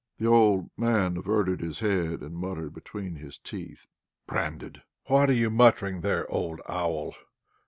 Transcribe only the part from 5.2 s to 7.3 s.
are you muttering there, old owl?"